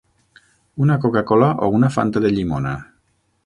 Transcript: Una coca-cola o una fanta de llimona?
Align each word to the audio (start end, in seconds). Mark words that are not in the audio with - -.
Una 0.85 0.97
coca-cola 1.03 1.51
o 1.67 1.71
una 1.81 1.93
fanta 1.99 2.25
de 2.27 2.33
llimona? 2.39 2.77